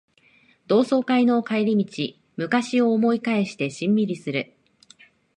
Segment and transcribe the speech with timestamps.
[0.67, 4.55] 同窓会の帰り道、昔を思い返してしんみりする